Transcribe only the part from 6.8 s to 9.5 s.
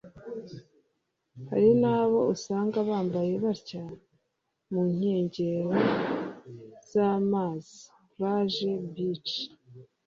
z’amazi (plage/beach)